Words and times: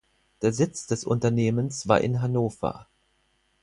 Der 0.41 0.51
Sitz 0.51 0.87
des 0.87 1.03
Unternehmens 1.03 1.87
war 1.87 2.01
in 2.01 2.23
Hannover. 2.23 2.87